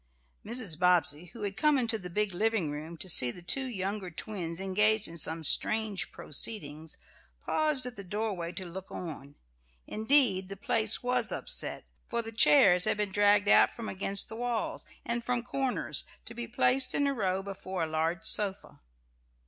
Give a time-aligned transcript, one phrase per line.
[0.43, 0.79] Mrs.
[0.79, 4.59] Bobbsey, who had come into the big living room, to see the two younger twins
[4.59, 6.97] engaged in some strange proceedings,
[7.45, 9.35] paused at the doorway to look on.
[9.85, 14.35] Indeed the place was upset, for the chairs had been dragged out from against the
[14.37, 18.79] walls and from corners to be placed in a row before a large sofa.